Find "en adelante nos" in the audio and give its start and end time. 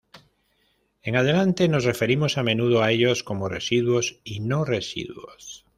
1.03-1.83